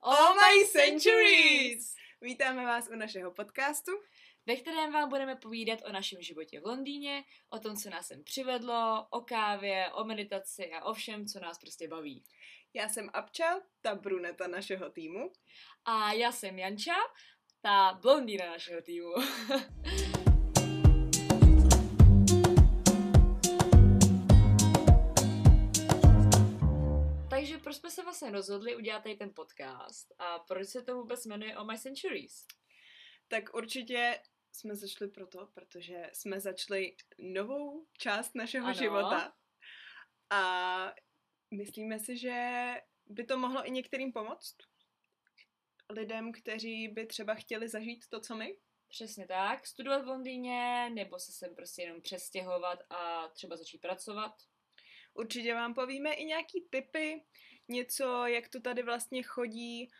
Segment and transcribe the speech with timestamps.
[0.00, 1.94] All My Centuries!
[2.20, 3.92] Vítáme vás u našeho podcastu.
[4.46, 8.24] ve kterém vám budeme povídat o našem životě v Londýně, o tom, co nás sem
[8.24, 12.24] přivedlo, o kávě, o meditaci a o všem, co nás prostě baví.
[12.74, 15.32] Já jsem Abča, ta bruneta našeho týmu.
[15.84, 16.96] A já jsem Janča,
[17.60, 19.14] ta blondýna našeho týmu.
[27.68, 31.56] proč jsme se vlastně rozhodli udělat tady ten podcast a proč se to vůbec jmenuje
[31.56, 32.46] Oh My Centuries?
[33.28, 34.22] Tak určitě
[34.52, 38.74] jsme začali proto, protože jsme začali novou část našeho Ano.
[38.74, 39.34] života.
[40.30, 40.94] A
[41.50, 42.74] myslíme si, že
[43.06, 44.56] by to mohlo i některým pomoct.
[45.90, 48.58] Lidem, kteří by třeba chtěli zažít to, co my.
[48.88, 54.32] Přesně tak, studovat v Londýně, nebo se sem prostě jenom přestěhovat a třeba začít pracovat.
[55.14, 57.24] Určitě vám povíme i nějaký tipy,
[57.68, 59.90] něco, jak to tady vlastně chodí,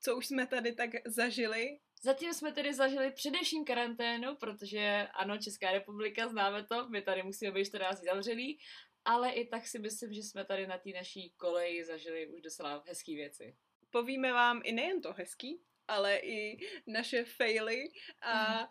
[0.00, 1.78] co už jsme tady tak zažili.
[2.02, 7.52] Zatím jsme tedy zažili především karanténu, protože ano, Česká republika, známe to, my tady musíme
[7.52, 8.58] být 14 dní zavřený,
[9.04, 12.84] ale i tak si myslím, že jsme tady na té naší koleji zažili už docela
[12.86, 13.56] hezký věci.
[13.90, 17.88] Povíme vám i nejen to hezký, ale i naše faily
[18.22, 18.68] a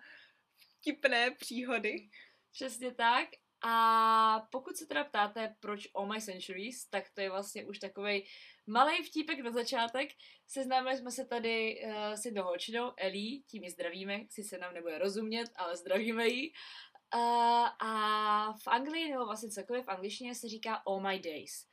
[0.57, 2.09] vtipné příhody.
[2.51, 3.29] Přesně tak.
[3.61, 8.23] A pokud se teda ptáte, proč All My Centuries, tak to je vlastně už takový
[8.67, 10.09] malý vtípek na začátek.
[10.47, 14.97] Seznámili jsme se tady uh, s jednou holčinou, Ellie, tím ji zdravíme, sice nám nebude
[14.97, 16.51] rozumět, ale zdravíme ji.
[17.15, 21.67] Uh, a v Anglii, nebo vlastně celkově v angličtině se říká All My Days.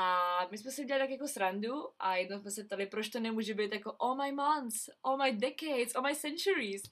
[0.00, 3.20] A my jsme si udělali tak jako srandu a jednou jsme se ptali, proč to
[3.20, 6.82] nemůže být jako All My Months, All My Decades, All My Centuries.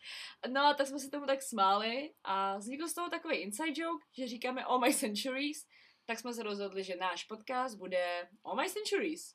[0.53, 4.05] No a tak jsme se tomu tak smáli a vznikl z toho takový inside joke,
[4.19, 5.67] že říkáme All My Centuries,
[6.07, 9.34] tak jsme se rozhodli, že náš podcast bude All My Centuries.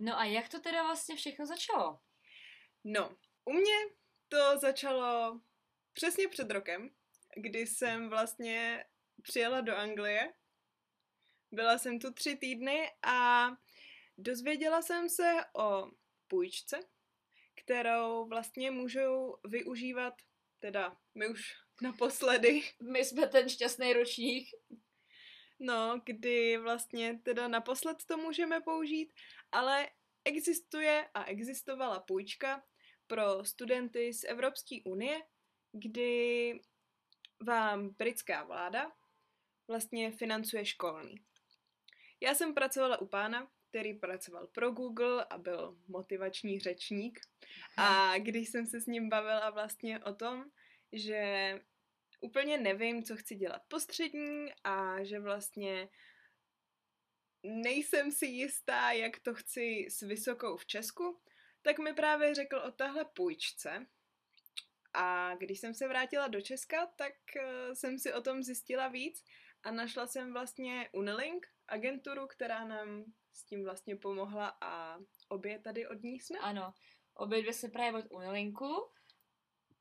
[0.00, 1.98] No a jak to teda vlastně všechno začalo?
[2.84, 3.10] No,
[3.44, 4.01] u mě
[4.32, 5.40] to začalo
[5.92, 6.90] přesně před rokem,
[7.36, 8.84] kdy jsem vlastně
[9.22, 10.32] přijela do Anglie.
[11.50, 13.48] Byla jsem tu tři týdny a
[14.18, 15.90] dozvěděla jsem se o
[16.28, 16.80] půjčce,
[17.64, 20.14] kterou vlastně můžou využívat,
[20.60, 22.62] teda my už naposledy,
[22.92, 24.48] My jsme ten šťastný ročník.
[25.58, 29.12] no, kdy vlastně teda naposled to můžeme použít,
[29.52, 29.88] ale
[30.24, 32.62] existuje a existovala půjčka
[33.12, 35.22] pro studenty z Evropské unie,
[35.72, 36.60] kdy
[37.40, 38.92] vám britská vláda
[39.68, 41.14] vlastně financuje školní.
[42.20, 47.20] Já jsem pracovala u pána, který pracoval pro Google a byl motivační řečník.
[47.76, 50.44] A když jsem se s ním bavila vlastně o tom,
[50.92, 51.60] že
[52.20, 55.88] úplně nevím, co chci dělat po střední a že vlastně
[57.42, 61.20] nejsem si jistá, jak to chci s vysokou v Česku,
[61.62, 63.86] tak mi právě řekl o tahle půjčce.
[64.94, 69.24] A když jsem se vrátila do Česka, tak eh, jsem si o tom zjistila víc
[69.62, 75.88] a našla jsem vlastně Unilink, agenturu, která nám s tím vlastně pomohla a obě tady
[75.88, 76.38] od ní jsme.
[76.38, 76.72] Ano,
[77.14, 78.88] obě dvě se právě od Unilinku.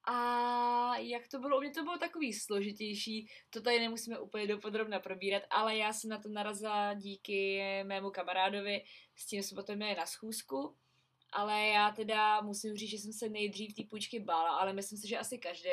[0.04, 1.58] A jak to bylo?
[1.58, 6.10] U mě to bylo takový složitější, to tady nemusíme úplně dopodrobna probírat, ale já jsem
[6.10, 8.84] na to narazila díky mému kamarádovi,
[9.16, 10.78] s tím jsme potom měli na schůzku,
[11.32, 15.08] ale já teda musím říct, že jsem se nejdřív té půjčky bála, ale myslím si,
[15.08, 15.70] že asi každý,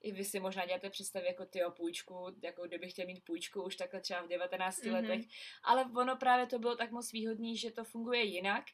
[0.00, 3.76] i vy si možná děláte představy jako ty půjčku, jako kdybych chtěl mít půjčku už
[3.76, 4.94] takhle třeba v 19 Mhm.
[4.94, 5.20] letech,
[5.64, 8.64] ale ono právě to bylo tak moc výhodný, že to funguje jinak,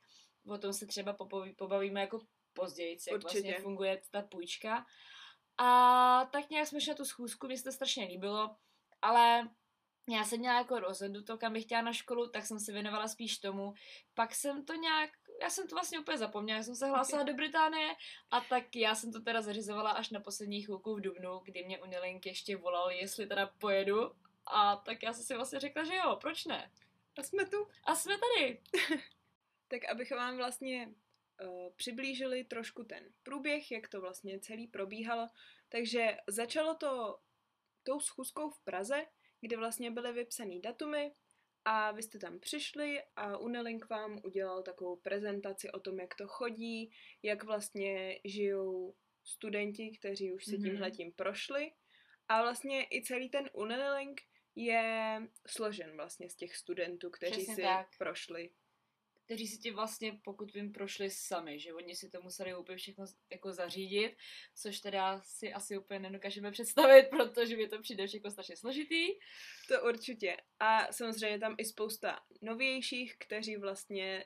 [0.48, 2.20] o tom se třeba popoví, pobavíme jako
[2.52, 3.40] později, jak Určitě.
[3.40, 4.86] vlastně funguje ta půjčka.
[5.58, 8.56] A tak nějak jsme šli na tu schůzku, mně se to strašně líbilo,
[9.02, 9.48] ale
[10.10, 13.38] já jsem měla jako rozhodnuto, kam bych chtěla na školu, tak jsem se věnovala spíš
[13.38, 13.72] tomu.
[14.14, 15.10] Pak jsem to nějak,
[15.40, 17.94] já jsem to vlastně úplně zapomněla, já jsem se hlásila do Británie
[18.30, 21.78] a tak já jsem to teda zařizovala až na poslední chvilku v Dubnu, kdy mě
[21.78, 24.12] Unilink ještě volal, jestli teda pojedu.
[24.46, 26.70] A tak já jsem si vlastně řekla, že jo, proč ne?
[27.18, 27.68] A jsme tu.
[27.84, 28.60] A jsme tady.
[29.68, 30.94] Tak abych vám vlastně
[31.42, 35.28] uh, přiblížili trošku ten průběh, jak to vlastně celý probíhalo.
[35.68, 37.18] Takže začalo to
[37.82, 39.06] tou schůzkou v Praze,
[39.40, 41.12] kde vlastně byly vypsané datumy
[41.68, 46.26] a vy jste tam přišli a Unilink vám udělal takovou prezentaci o tom, jak to
[46.28, 46.90] chodí,
[47.22, 50.62] jak vlastně žijou studenti, kteří už si Mhm.
[50.62, 51.72] tímhletím prošli.
[52.28, 54.20] A vlastně i celý ten Unilink
[54.54, 57.86] je složen vlastně z těch studentů, kteří Přesně si tak.
[57.98, 58.50] prošli
[59.26, 63.04] kteří si ti vlastně, pokud vím, prošli sami, že oni si to museli úplně všechno
[63.30, 64.16] jako zařídit,
[64.54, 69.06] což teda si asi úplně nedokážeme představit, protože mi to přijde všechno strašně složitý.
[69.68, 70.36] To určitě.
[70.60, 74.24] A samozřejmě tam i spousta novějších, kteří vlastně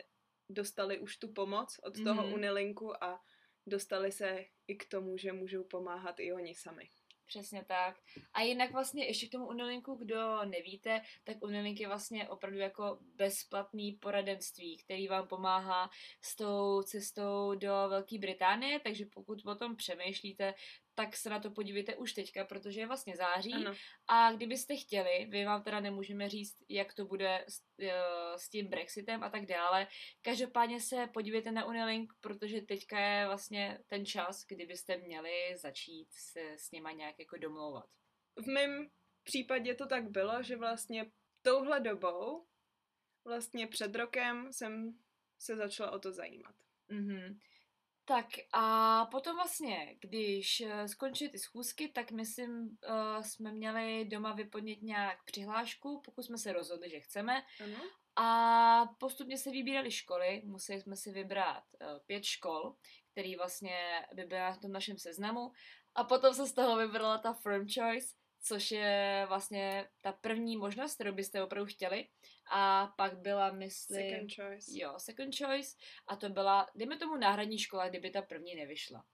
[0.48, 2.32] dostali už tu pomoc od toho Mhm.
[2.32, 3.20] Unilinku a
[3.66, 6.90] dostali se i k tomu, že můžou pomáhat i oni sami.
[7.30, 7.96] Přesně tak.
[8.32, 12.98] A jinak vlastně ještě k tomu Unilinku, kdo nevíte, tak Unilink je vlastně opravdu jako
[13.16, 15.90] bezplatný poradenství, který vám pomáhá
[16.22, 20.54] s tou cestou do Velké Británie, takže pokud o tom přemýšlíte,
[21.00, 23.54] tak se na to podívejte už teďka, protože je vlastně září.
[23.54, 23.72] Ano.
[24.06, 28.68] A kdybyste chtěli, my vám teda nemůžeme říct, jak to bude s, eh, s tím
[28.68, 29.86] Brexitem a tak dále.
[30.22, 36.08] Každopádně se podívejte na Unilink, protože teďka je vlastně ten čas, kdy byste měli začít
[36.12, 37.86] se s nima nějak jako domlouvat.
[38.36, 38.88] V mém
[39.22, 41.10] případě to tak bylo, že vlastně
[41.42, 42.46] touhle dobou,
[43.24, 44.98] vlastně před rokem jsem
[45.38, 46.54] se začala o to zajímat.
[46.88, 47.38] Mhm.
[48.10, 54.32] Tak a potom vlastně, když eh, skončily ty schůzky, tak myslím, uh, jsme měli doma
[54.32, 57.42] vyplnit nějak přihlášku, pokud jsme se rozhodli, že chceme.
[57.64, 57.76] Ano.
[58.16, 62.74] A postupně se vybíraly školy, museli jsme si vybrat uh, pět škol,
[63.12, 65.52] který vlastně by byla v tom našem seznamu.
[65.94, 70.94] A potom se z toho vybrala ta firm choice, což je vlastně ta první možnost,
[70.94, 72.08] kterou byste opravdu chtěli.
[72.52, 74.10] A pak byla, myslím...
[74.10, 74.70] Second choice.
[74.74, 75.76] Jo, second choice.
[76.06, 79.04] A to byla, dejme tomu, náhradní škola, kdyby ta první nevyšla.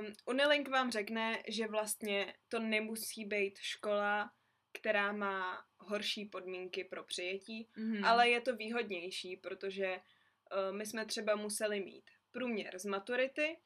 [0.00, 4.30] Um, Unilink vám řekne, že vlastně to nemusí být škola,
[4.72, 8.04] která má horší podmínky pro přijetí, Mhm.
[8.04, 13.56] ale je to výhodnější, protože uh, my jsme třeba museli mít průměr z maturity,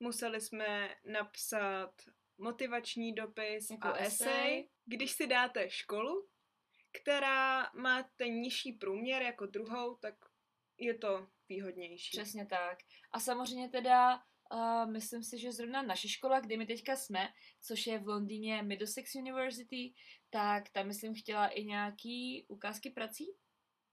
[0.00, 1.92] museli jsme napsat
[2.38, 4.28] motivační dopis Jako a esej.
[4.28, 4.68] esej.
[4.84, 6.28] Když si dáte školu,
[7.02, 10.14] která má ten nižší průměr jako druhou, tak
[10.78, 12.18] je to výhodnější.
[12.18, 12.78] Přesně tak.
[13.12, 17.28] A samozřejmě teda uh, myslím si, že zrovna naše škola, kde my teďka jsme,
[17.62, 19.94] což je v Londýně Middlesex University,
[20.30, 23.26] tak tam myslím chtěla i nějaký ukázky prací?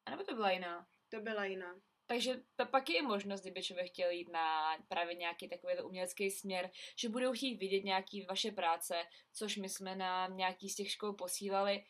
[0.05, 0.87] A nebo to byla jiná?
[1.09, 1.81] To byla jiná.
[2.07, 6.31] Takže to pak je i možnost, kdyby člověk chtěl jít na právě nějaký takový umělecký
[6.31, 9.03] směr, že budou chtít vidět nějaký vaše práce,
[9.33, 11.83] což my jsme na nějaký z těch škol posílali,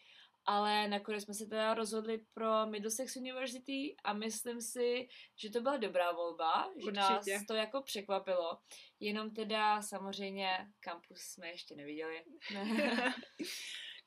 [0.46, 5.78] ale nakonec jsme se teda rozhodli pro Middlesex University a myslím si, že to byla
[5.78, 7.46] dobrá volba, že nás Určitě.
[7.48, 8.60] to jako překvapilo,
[9.00, 12.24] jenom teda samozřejmě kampus jsme ještě neviděli.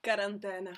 [0.00, 0.72] Karanténa.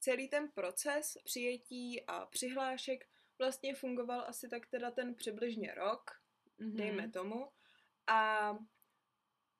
[0.00, 3.11] Celý ten proces přijetí a přihlášek
[3.42, 6.10] vlastně fungoval asi tak teda ten přibližně rok,
[6.58, 6.76] Mhm.
[6.76, 7.52] dejme tomu.
[8.06, 8.52] A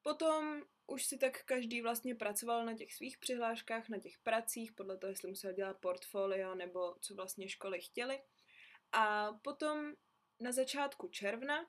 [0.02, 4.98] potom už si tak každý vlastně pracoval na těch svých přihláškách, na těch pracích, podle
[4.98, 8.22] toho, jestli musel dělat portfolio nebo co vlastně školy chtěly.
[8.92, 9.92] A potom
[10.40, 11.66] na začátku června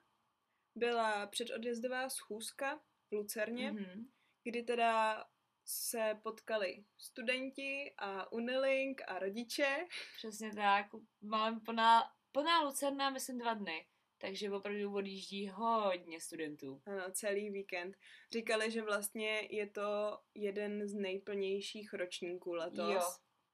[0.74, 2.78] byla předodjezdová schůzka
[3.10, 4.08] v Lucerně, Mhm.
[4.44, 5.24] kdy teda
[5.64, 9.86] se potkali studenti a Unilink a rodiče.
[10.16, 10.86] Přesně tak.
[11.22, 12.02] Mám plná,
[12.32, 13.86] plná Lucerna, myslím, dva dny.
[14.18, 16.82] Takže opravdu odjíždí hodně studentů.
[16.86, 17.96] Ano, celý víkend.
[18.32, 22.94] Říkali, že vlastně je to jeden z nejplnějších ročníků letos.
[22.94, 23.02] Jo.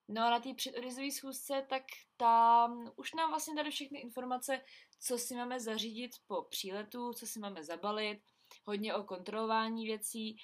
[0.08, 1.82] No a na té předodjezdové schůzce, tak
[2.16, 4.60] tam už nám vlastně dali všechny informace,
[5.00, 8.20] co si máme zařídit po příletu, co si máme zabalit,
[8.64, 10.36] hodně o kontrolování věcí,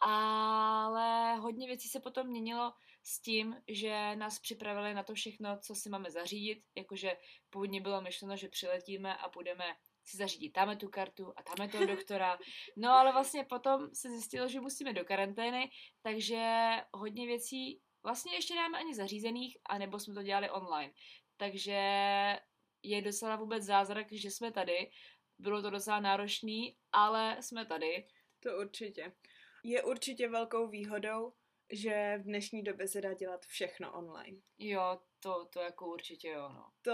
[0.00, 2.72] ale hodně věcí se potom měnilo
[3.02, 7.16] s tím, že nás připravili na to všechno, co si máme zařídit, jakože
[7.50, 9.64] původně bylo myšleno, že přiletíme a budeme
[10.04, 12.38] si zařídit tamhle tu kartu a tamhle toho doktora.
[12.76, 15.70] No ale vlastně potom se zjistilo, že musíme do karantény,
[16.02, 20.92] takže hodně věcí vlastně ještě nemáme ani zařízených, anebo jsme to dělali online.
[21.36, 21.80] Takže
[22.82, 24.90] je docela vůbec zázrak, že jsme tady.
[25.38, 28.06] Bylo to docela náročný, ale jsme tady.
[28.40, 29.12] To určitě.
[29.62, 31.32] Je určitě velkou výhodou,
[31.72, 34.38] že v dnešní době se dá dělat všechno online.
[34.58, 36.72] Jo, to, to jako určitě jo, no.
[36.82, 36.92] To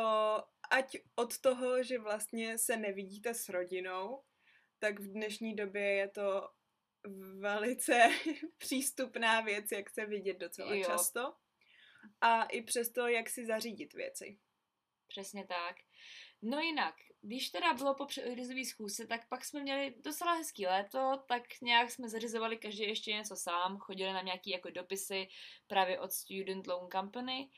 [0.71, 4.25] ať od toho, že vlastně se nevidíte s rodinou,
[4.79, 6.51] tak v dnešní době je to
[7.39, 8.09] velice
[8.59, 10.85] přístupná věc, jak se vidět docela Jo.
[10.85, 11.35] často.
[12.21, 14.39] A i přesto, jak si zařídit věci.
[15.07, 15.77] Přesně tak.
[16.43, 16.95] No jinak,
[17.29, 21.91] když teda bylo po předrizové schůzce, tak pak jsme měli docela hezký léto, tak nějak
[21.91, 25.29] jsme zařizovali každý ještě něco sám, chodili nám nějaký jako dopisy
[25.67, 27.51] právě od Student Loan Company.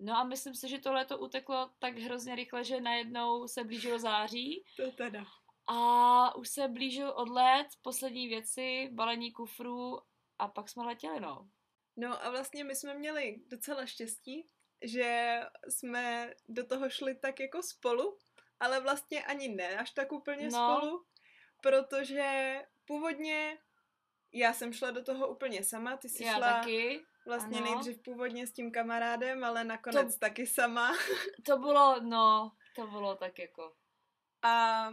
[0.00, 3.98] No a myslím si, že to léto uteklo tak hrozně rychle, že najednou se blížilo
[3.98, 5.24] září To teda.
[5.66, 9.98] a už se blížil odlet, poslední věci, balení kufrů
[10.38, 11.48] a pak jsme letěli, no.
[11.96, 14.46] No a vlastně my jsme měli docela štěstí,
[14.84, 18.18] že jsme do toho šli tak jako spolu
[18.62, 20.76] ale vlastně ani ne až tak úplně No.
[20.78, 21.04] spolu,
[21.60, 23.58] protože původně
[24.32, 27.04] já jsem šla do toho úplně sama, ty jsi Já šla taky.
[27.26, 27.70] vlastně ano.
[27.70, 30.92] nejdřív původně s tím kamarádem, ale nakonec taky sama.
[31.46, 33.74] To bylo, no, to bylo tak jako...
[34.42, 34.88] A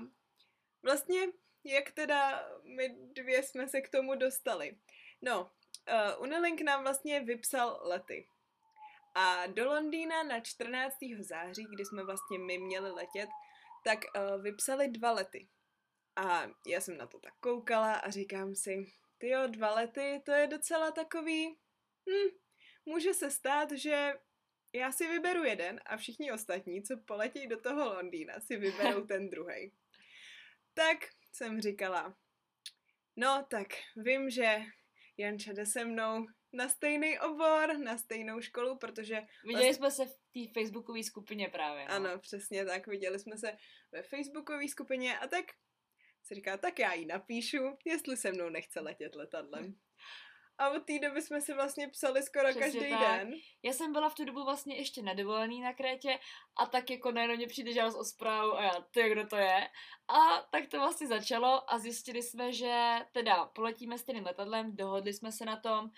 [0.84, 1.20] vlastně,
[1.64, 4.78] jak teda my dvě jsme se k tomu dostali?
[5.22, 8.28] No, uh, Unilink nám vlastně vypsal lety.
[9.16, 10.96] A do Londýna na 14.
[11.20, 13.30] září, kdy jsme vlastně my měli letět,
[13.84, 15.48] tak uh, vypsali dva lety.
[16.16, 18.86] A já jsem na to tak koukala a říkám si,
[19.18, 21.48] tyjo, dva lety, to je docela takový,
[22.10, 22.30] hm,
[22.86, 24.14] může se stát, že
[24.74, 29.30] já si vyberu jeden a všichni ostatní, co poletí do toho Londýna, si vyberou ten
[29.30, 29.74] druhý.
[30.74, 30.98] Tak
[31.32, 32.18] jsem říkala,
[33.16, 34.62] no tak vím, že
[35.18, 40.16] Janča jde se mnou na stejný obor, na stejnou školu, protože Viděli jsme se v
[40.34, 41.86] té facebookové skupině právě.
[41.86, 41.96] No.
[41.96, 43.58] ano, přesně tak, viděli jsme se
[43.92, 45.46] ve facebookové skupině a tak
[46.24, 49.76] se říká, tak já jí napíšu, jestli se mnou nechce letět letadlem.
[50.60, 53.00] A od té doby jsme si vlastně psali skoro Přesně každý tak.
[53.00, 53.34] den.
[53.64, 56.20] Já jsem byla v tu dobu vlastně ještě na dovolený na Krétě
[56.58, 59.68] a tak jako najednou mě přijde žádost o zprávu a já, ty, kdo to je?
[60.08, 65.32] A tak to vlastně začalo a zjistili jsme, že teda poletíme stejným letadlem, dohodli jsme
[65.32, 65.90] se na tom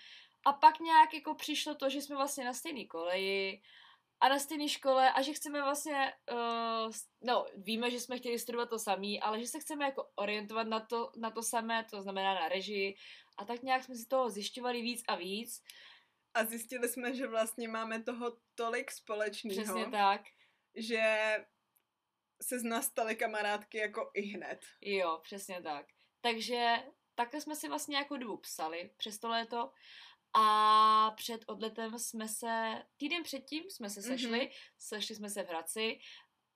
[0.44, 3.62] a pak nějak jako přišlo to, že jsme vlastně na stejné koleji
[4.20, 8.70] a na stejné škole a že chceme vlastně, uh, no víme, že jsme chtěli studovat
[8.70, 12.34] to samý, ale že se chceme jako orientovat na to, na to samé, to znamená
[12.34, 12.94] na režii
[13.38, 15.62] a tak nějak jsme si toho zjišťovali víc a víc.
[16.34, 20.20] A zjistili jsme, že vlastně máme toho tolik společného, Přesně tak.
[20.76, 21.36] že
[22.42, 24.60] se z nás staly kamarádky jako i hned.
[24.80, 25.86] Jo, přesně tak.
[26.20, 26.76] Takže
[27.14, 29.72] takhle jsme si vlastně nějakou dobu psali přes to léto
[30.34, 34.40] a před odletem jsme se, týden předtím jsme se sešli, Mhm.
[34.48, 34.72] mm-hmm.
[34.78, 35.98] sešli jsme se v Hradci,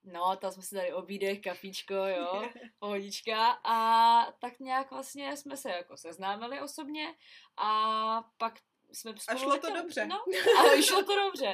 [0.05, 2.43] no, tam jsme si dali obídek, kafíčko, jo,
[2.79, 7.15] pohodička a tak nějak vlastně jsme se jako seznámili osobně
[7.57, 8.59] a pak
[8.93, 10.07] jsme spolu šlo to dobře.
[10.07, 10.17] No,
[10.59, 11.53] ale šlo to dobře.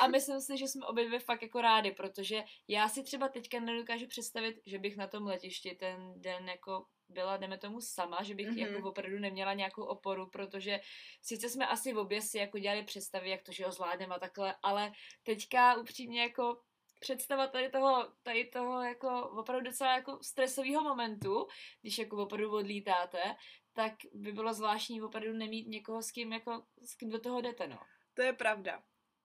[0.00, 3.60] A myslím si, že jsme obě dvě fakt jako rádi, protože já si třeba teďka
[3.60, 8.34] nedokážu představit, že bych na tom letišti ten den jako byla, jdeme tomu sama, že
[8.34, 8.56] bych Mhm.
[8.56, 8.74] mm-hmm.
[8.74, 10.80] jako opravdu neměla nějakou oporu, protože
[11.22, 14.18] sice jsme asi v obě si jako dělali představy, jak to, že ho zvládneme a
[14.18, 16.60] takhle, ale teďka upřímně jako
[17.00, 21.46] představa tady toho, tady toho jako opravdu docela jako stresového momentu,
[21.80, 23.36] když jako opravdu odlítáte,
[23.74, 27.66] tak by bylo zvláštní opravdu nemít někoho, s kým, jako, s kým do toho jdete,
[27.66, 27.78] no.
[28.14, 28.82] To je pravda.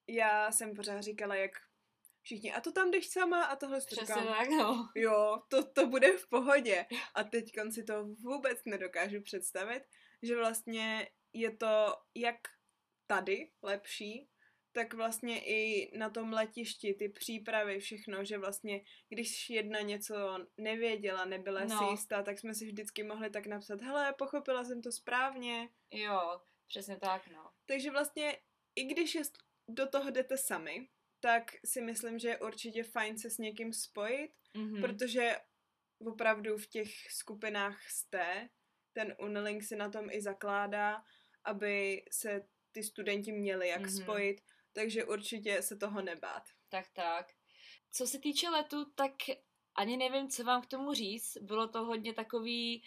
[0.07, 1.51] Já jsem pořád říkala, jak
[2.21, 4.89] všichni, a to tam jdeš sama a tohle Přesně říkám, tak, no.
[4.95, 6.85] jo, to, to bude v pohodě.
[7.15, 9.83] A teď si to vůbec nedokážu představit,
[10.21, 12.37] že vlastně je to jak
[13.07, 14.29] tady lepší,
[14.71, 21.25] tak vlastně i na tom letišti, ty přípravy, všechno, že vlastně, když jedna něco nevěděla,
[21.25, 21.77] nebyla no.
[21.77, 25.69] si jistá, tak jsme si vždycky mohli tak napsat, hele, pochopila jsem to správně.
[25.91, 27.51] Jo, přesně tak, no.
[27.65, 28.37] Takže vlastně,
[28.75, 29.37] i když jest,
[29.69, 34.31] do toho jdete sami, tak si myslím, že je určitě fajn se s někým spojit,
[34.53, 34.81] Mhm.
[34.81, 35.37] protože
[36.05, 38.49] opravdu v těch skupinách jste,
[38.93, 41.03] ten Unilink si na tom i zakládá,
[41.43, 43.89] aby se ty studenti měli jak Mhm.
[43.89, 44.41] spojit,
[44.79, 46.43] takže určitě se toho nebát.
[46.69, 47.25] Tak, tak.
[47.91, 49.11] Co se týče letu, tak
[49.75, 51.37] ani nevím, co vám k tomu říct.
[51.41, 52.83] Bylo to hodně takový...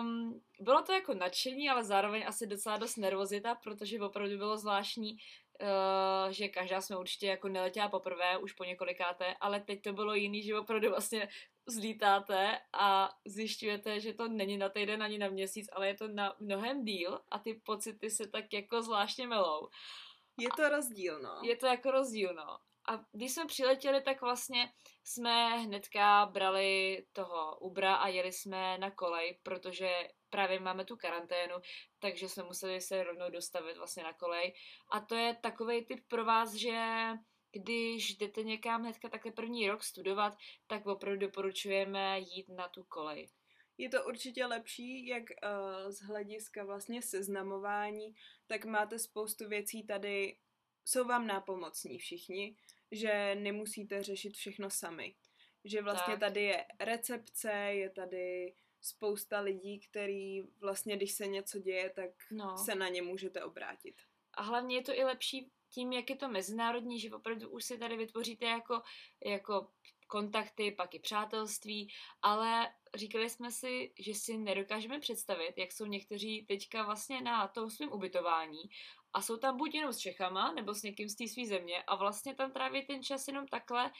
[0.00, 5.12] Um, bylo to jako nadšení, ale zároveň asi docela dost nervozita, protože opravdu bylo zvláštní,
[5.12, 10.14] uh, že každá jsme určitě jako neletěla poprvé, už po několikáté, ale teď to bylo
[10.14, 11.28] jiný, že opravdu vlastně
[11.66, 16.34] zlítáte a zjišťujete, že to není na týden ani na měsíc, ale je to na
[16.40, 19.68] mnohem díl a ty pocity se tak jako zvláštně melou.
[20.38, 21.40] Je to rozdíl, no.
[21.42, 22.58] Je to jako rozdíl, no.
[22.88, 24.72] A když jsme přiletěli, tak vlastně
[25.04, 31.54] jsme hnedka brali toho Ubra a jeli jsme na kolej, protože právě máme tu karanténu,
[31.98, 34.54] takže jsme museli se rovnou dostavit vlastně na kolej.
[34.92, 37.08] A to je takový typ pro vás, že
[37.52, 43.28] když jdete někam hnedka také první rok studovat, tak opravdu doporučujeme jít na tu kolej.
[43.78, 48.14] Je to určitě lepší, jak uh, z hlediska vlastně seznamování,
[48.46, 50.36] tak máte spoustu věcí tady,
[50.84, 52.56] jsou vám nápomocní všichni,
[52.90, 55.14] že nemusíte řešit všechno sami.
[55.64, 56.20] Že vlastně Tak.
[56.20, 62.58] tady je recepce, je tady spousta lidí, který vlastně, když se něco děje, tak No.
[62.58, 63.94] se na ně můžete obrátit.
[64.34, 67.78] A hlavně je to i lepší tím, jak je to mezinárodní, že opravdu už si
[67.78, 68.82] tady vytvoříte jako,
[69.24, 69.68] jako
[70.08, 71.88] kontakty, pak i přátelství,
[72.22, 77.70] ale říkali jsme si, že si nedokážeme představit, jak jsou někteří teďka vlastně na tom
[77.70, 78.62] svém ubytování
[79.12, 81.96] a jsou tam buď jenom s Čechama, nebo s někým z té své země a
[81.96, 83.90] vlastně tam tráví ten čas jenom takhle,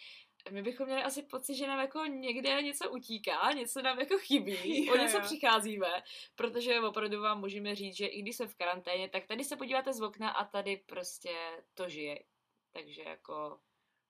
[0.50, 4.90] my bychom měli asi pocit, že nám jako někde něco utíká, něco nám jako chybí,
[4.92, 6.02] o něco přicházíme,
[6.34, 9.92] protože opravdu vám můžeme říct, že i když jsme v karanténě, tak tady se podíváte
[9.92, 12.24] z okna a tady prostě to žije.
[12.72, 13.60] Takže jako,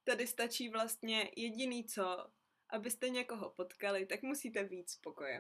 [0.09, 2.27] Tady stačí vlastně jediný co,
[2.71, 5.39] abyste někoho potkali, tak musíte víc spokoje.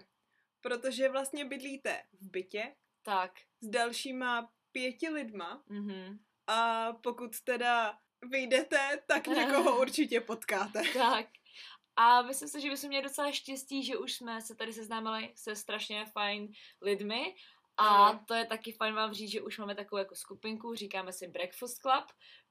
[0.61, 9.03] Protože vlastně bydlíte v bytě tak, s dalšíma pěti lidma mhm, a pokud teda vyjdete,
[9.07, 10.83] tak někoho určitě potkáte.
[10.93, 11.27] tak.
[11.97, 15.57] A myslím si, že bychom měli docela štěstí, že už jsme se tady seznámili se
[15.57, 17.35] strašně fajn lidmi.
[17.77, 21.29] A to je taky fajn vám říct, že už máme takovou jako skupinku, říkáme si
[21.29, 22.05] Breakfast Club,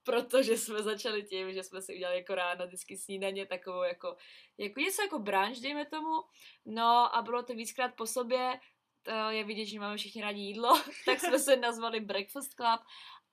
[0.07, 4.15] protože jsme začali tím, že jsme si udělali jako ráno vždycky snídaně takovou jako,
[4.57, 6.23] jako něco jako brunch, dejme tomu.
[6.65, 8.59] No a bylo to víckrát po sobě,
[9.03, 12.79] to je vidět, že máme všichni rádi jídlo, tak jsme se nazvali Breakfast Club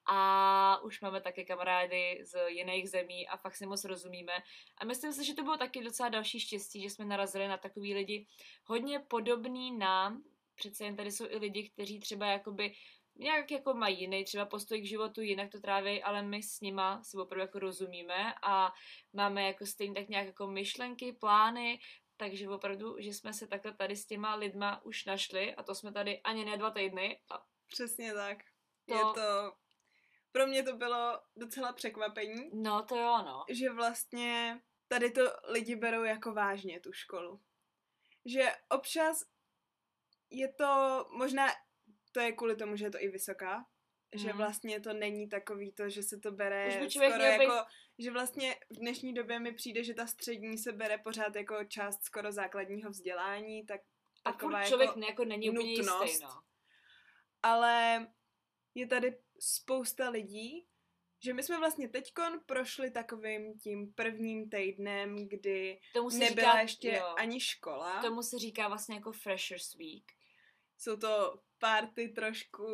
[0.07, 4.33] a už máme také kamarády z jiných zemí a fakt si moc rozumíme.
[4.79, 7.95] A myslím si, že to bylo taky docela další štěstí, že jsme narazili na takový
[7.95, 8.27] lidi
[8.65, 10.23] hodně podobný nám.
[10.55, 12.75] Přece jen tady jsou i lidi, kteří třeba jakoby
[13.17, 17.03] nějak jako mají jiný třeba postoj k životu, jinak to tráví, ale my s nima
[17.05, 18.73] si opravdu jako rozumíme a
[19.13, 21.81] máme jako stejně tak nějak jako myšlenky, plány,
[22.17, 25.93] takže opravdu, že jsme se takhle tady s těma lidma už našli a to jsme
[25.93, 28.39] tady ani ne dva týdny a Přesně tak.
[28.89, 29.57] To- Je to...
[30.33, 33.45] Pro mě to bylo docela překvapení, no to jo no.
[33.51, 37.41] že vlastně tady to lidi berou jako vážně, tu školu.
[38.25, 39.23] Že občas
[40.31, 41.47] je to, možná
[42.15, 43.67] to je kvůli tomu, že je to i vysoká,
[44.15, 44.37] že Mhm.
[44.37, 47.67] vlastně to není takový to, že se to bere Už by člověk skoro být- jako,
[47.99, 52.03] že vlastně v dnešní době mi přijde, že ta střední se bere pořád jako část
[52.05, 53.81] skoro základního vzdělání, tak
[54.25, 56.03] A taková furt člověk jako, ne, jako není úplně nutnost.
[56.05, 56.43] jistý, no.
[57.43, 58.07] ale
[58.75, 60.67] je tady spousta lidí,
[61.25, 66.61] že my jsme vlastně teďkon prošli takovým tím prvním týdnem, kdy Tomu se nebyla říká,
[66.61, 68.03] ještě jo, ani škola.
[68.03, 70.05] Tomu se říká vlastně jako Freshers Week.
[70.79, 72.67] Jsou to party trošku,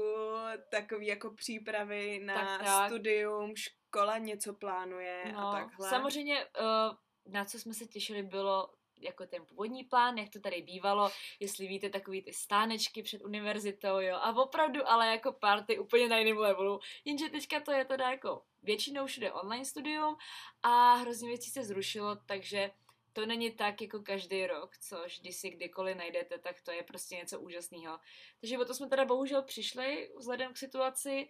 [0.70, 2.88] takový jako přípravy na Tak, tak.
[2.88, 5.88] studium, škola něco plánuje a No, takhle.
[5.88, 10.62] samozřejmě, uh, na co jsme se těšili, bylo jako ten původní plán, jak to tady
[10.62, 11.10] bývalo,
[11.40, 16.18] jestli víte, takový ty stánečky před univerzitou, jo, a opravdu ale jako party úplně na
[16.18, 20.16] jiném levelu, jenže teďka to je teda jako většinou všude online studium
[20.62, 22.70] a hrozně věcí se zrušilo, takže
[23.12, 27.16] to není tak jako každý rok, což když si kdykoliv najdete, tak to je prostě
[27.16, 28.00] něco úžasného.
[28.40, 31.28] Takže o to jsme teda bohužel přišli vzhledem k situaci,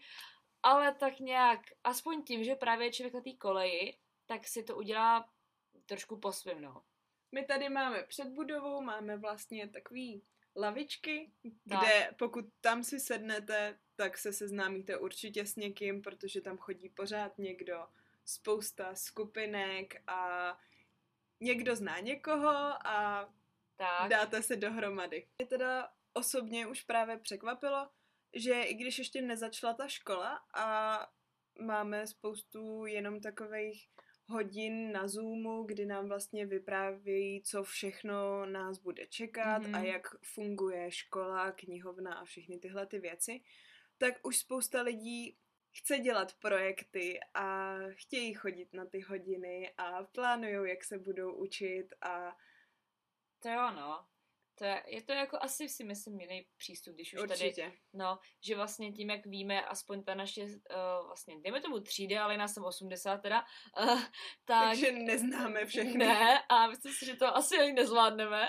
[0.62, 4.76] ale tak nějak, aspoň tím, že právě je člověk na té koleji, tak si to
[4.76, 5.28] udělá
[5.86, 6.82] trošku po svým, no.
[7.32, 10.22] My tady máme před budovou, máme vlastně takový
[10.56, 11.32] lavičky,
[11.68, 11.80] Tak.
[11.80, 17.38] kde pokud tam si sednete, tak se seznámíte určitě s někým, protože tam chodí pořád
[17.38, 17.86] někdo,
[18.24, 20.58] spousta skupinek a
[21.40, 22.48] někdo zná někoho
[22.86, 23.28] a
[23.76, 25.26] Tak, dáte se dohromady.
[25.38, 27.90] Mě teda osobně už právě překvapilo,
[28.34, 30.98] že i když ještě nezačala ta škola a
[31.60, 33.88] máme spoustu jenom takových
[34.28, 39.74] hodin na Zoomu, kdy nám vlastně vyprávějí, co všechno nás bude čekat Mhm.
[39.74, 43.40] a jak funguje škola, knihovna a všechny tyhle ty věci,
[43.98, 45.36] tak už spousta lidí
[45.72, 51.86] chce dělat projekty a chtějí chodit na ty hodiny a plánují, jak se budou učit
[52.02, 52.36] a
[53.42, 54.06] to jo, no.
[54.60, 57.72] To je, je to jako asi si myslím jiný přístup, když už tady určitě.
[57.92, 62.36] No, že vlastně tím, jak víme, aspoň ta naše, uh, vlastně, dejme tomu třídy, ale
[62.36, 63.44] nás jsem 80 teda,
[63.82, 64.02] uh,
[64.44, 64.68] tak...
[64.68, 65.98] Takže neznáme všechny.
[65.98, 68.48] Ne, a myslím si, že to asi ani nezvládneme.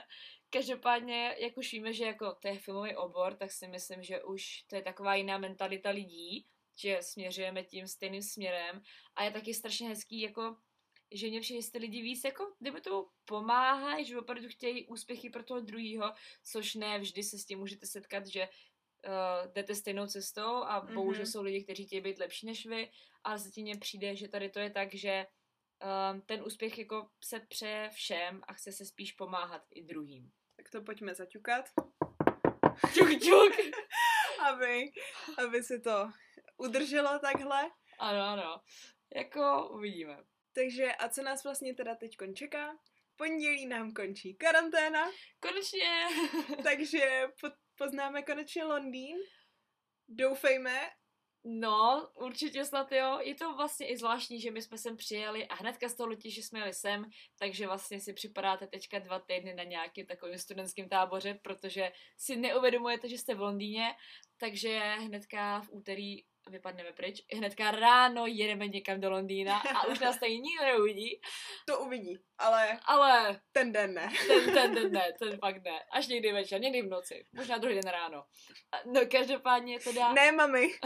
[0.50, 4.44] Každopádně, jak už víme, že jako to je filmový obor, tak si myslím, že už
[4.68, 6.48] to je taková jiná mentalita lidí,
[6.82, 8.82] že směřujeme tím stejným směrem
[9.16, 10.56] a je taky strašně hezký, jako
[11.14, 15.30] že mě přijde, že ty lidi víc jako, kdyby tomu pomáhají, že opravdu chtějí úspěchy
[15.30, 16.14] pro toho druhého,
[16.44, 20.94] což ne vždy se s tím můžete setkat, že uh, jdete stejnou cestou a Mhm.
[20.94, 22.92] bohužel jsou lidi, kteří chtějí být lepší než vy,
[23.24, 25.26] ale zatím mně přijde, že tady to je tak, že
[26.14, 30.32] um, ten úspěch jako se přeje všem a chce se spíš pomáhat i druhým.
[30.58, 31.66] Tak to pojďme zaťukat,
[32.94, 33.54] Čuk, čuk!
[34.50, 34.92] aby,
[35.46, 36.10] aby se to
[36.62, 37.72] udrželo takhle.
[38.00, 38.62] Ano, ano.
[39.16, 40.18] Jako uvidíme.
[40.54, 42.74] Takže a co nás vlastně teda teď čeká?
[43.14, 46.08] V pondělí nám končí karanténa, Konečně!
[46.64, 49.18] takže po, poznáme konečně Londýn.
[50.08, 50.90] Doufejme,
[51.44, 53.20] No, určitě snad jo.
[53.20, 56.44] Je to vlastně i zvláštní, že my jsme sem přijeli a hnedka z toho že
[56.44, 57.06] jsme jeli sem,
[57.40, 63.10] takže vlastně si připadáte teďka dva týdny na nějakým takovým studentském táboře, protože si neuvědomujete,
[63.10, 63.96] že jste v Londýně,
[64.38, 70.20] takže hnedka v úterý vypadneme pryč, hnedka ráno jedeme někam do Londýna a už nás
[70.20, 71.22] tady nikdo neuvidí.
[71.68, 74.10] To uvidí, ale Ale ten den ne.
[74.28, 75.80] ten, ten, ten ne, ten fakt ne.
[75.92, 78.24] Až někdy večer, někdy v noci, možná druhý den ráno.
[78.86, 80.14] No každopádně teda...
[80.14, 80.68] Ne, mami.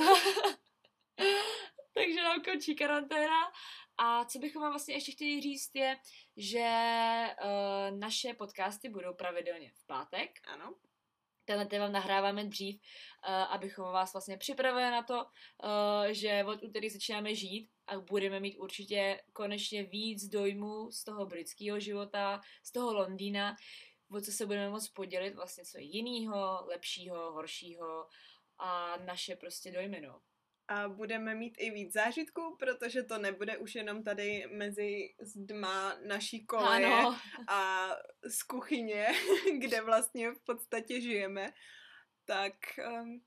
[1.94, 3.52] Takže nám končí karanténa.
[3.98, 5.98] A co bychom vám vlastně ještě chtěli říct je,
[6.38, 6.70] že
[7.44, 10.30] uh, naše podcasty budou pravidelně v pátek.
[10.48, 10.76] Ano.
[11.45, 16.89] Tenhle vám nahráváme dřív, uh, abychom vás vlastně připravili na to, uh, že od úterý
[16.89, 22.93] začínáme žít a budeme mít určitě konečně víc dojmů z toho britského života, z toho
[22.93, 23.55] Londýna,
[24.12, 28.08] o co se budeme moct podělit, vlastně co jinýho, lepšího, horšího
[28.60, 30.21] a naše prostě dojmy, no.
[30.67, 36.45] A budeme mít i víc zážitků, protože to nebude už jenom tady mezi zdma naší
[36.45, 37.89] koleje Ano, a
[38.30, 39.08] z kuchyně,
[39.60, 41.54] kde vlastně v podstatě žijeme.
[42.25, 42.54] Tak
[43.01, 43.21] um,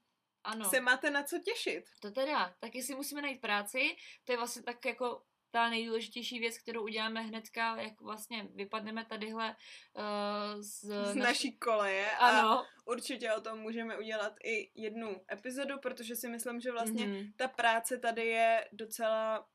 [0.45, 0.71] ano.
[0.71, 1.85] se máte na co těšit.
[2.01, 6.59] To teda, taky si musíme najít práci, to je vlastně tak jako ta nejdůležitější věc,
[6.59, 9.57] kterou uděláme hnedka, jak vlastně vypadneme tadyhle
[9.95, 12.11] uh, z, Z naší koleje.
[12.11, 12.65] A Ano.
[12.85, 17.33] určitě o tom můžeme udělat i jednu epizodu, protože si myslím, že vlastně Mhm.
[17.37, 19.47] ta práce tady je docela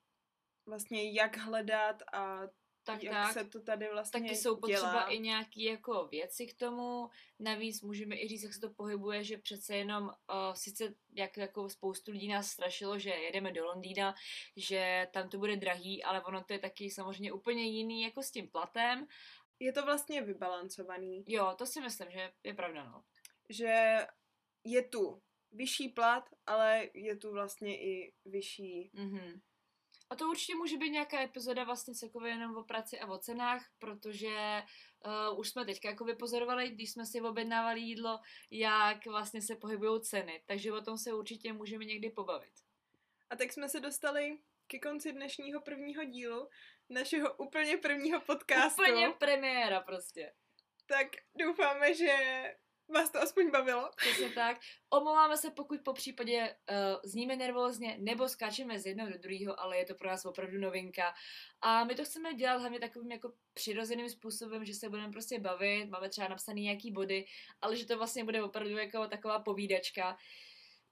[0.66, 2.40] vlastně jak hledat a
[2.86, 3.34] Tak, jak tak.
[3.34, 5.10] se to tady vlastně Taky jsou potřeba dělá.
[5.10, 7.10] i nějaký jako věci k tomu.
[7.40, 11.70] Navíc můžeme i říct, jak se to pohybuje, že přece jenom uh, sice jak jako
[11.70, 14.16] spoustu lidí nás strašilo, že jedeme do Londýna,
[14.58, 18.32] že tam to bude drahý, ale ono to je taky samozřejmě úplně jiný jako s
[18.32, 19.08] tím platem.
[19.60, 23.04] Je to vlastně vybalancovaný, Jo, to si myslím, že je pravda, no.
[23.50, 23.98] že
[24.64, 29.42] je tu vyšší plat, ale je tu vlastně i vyšší Mhm.
[30.10, 33.70] A to určitě může být nějaká epizoda vlastně celkově jenom o práci a o cenách,
[33.80, 34.64] protože
[35.06, 38.20] uh, už jsme teďka jako vypozorovali, když jsme si objednávali jídlo,
[38.52, 40.44] jak vlastně se pohybují ceny.
[40.46, 42.54] Takže o tom se určitě můžeme někdy pobavit.
[43.30, 46.50] A tak jsme se dostali ke konci dnešního prvního dílu
[46.90, 48.82] našeho úplně prvního podcastu.
[48.82, 50.34] Úplně premiéra prostě.
[50.86, 52.16] Tak doufáme, že
[52.94, 53.90] vás to aspoň bavilo.
[53.96, 54.60] Přesně tak.
[54.90, 59.78] Omlouváme se, pokud po případě uh, zníme nervózně nebo skáčeme z jednoho do druhého, ale
[59.78, 61.14] je to pro nás opravdu novinka.
[61.62, 65.90] A my to chceme dělat hlavně takovým jako přirozeným způsobem, že se budeme prostě bavit,
[65.90, 67.26] máme třeba napsané nějaký body,
[67.62, 70.18] ale že to vlastně bude opravdu jako taková povídačka.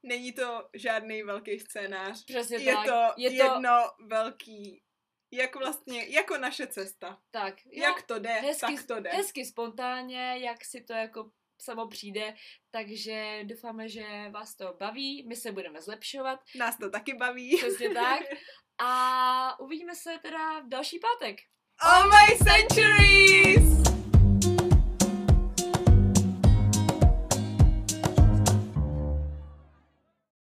[0.02, 2.24] Není to žádný velký scénář.
[2.24, 2.86] Přesně Je tak.
[2.86, 4.82] to je to jedno velký,
[5.30, 7.18] jak vlastně, jako naše cesta.
[7.30, 7.54] tak.
[7.66, 9.10] Jo, Jak to jde, hezky, tak to jde.
[9.10, 11.30] hezky spontánně, jak si to jako
[11.62, 12.34] samo přijde,
[12.70, 17.56] takže doufáme, že vás to baví, my se budeme zlepšovat, Nás to taky baví.
[17.56, 18.20] přesně tak.
[18.78, 21.36] A uvidíme se teda v další pátek.
[21.80, 23.81] All my centuries!